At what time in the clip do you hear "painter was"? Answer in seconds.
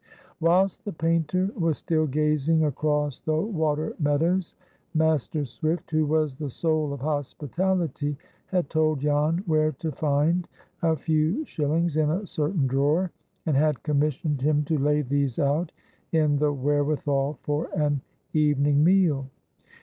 0.93-1.77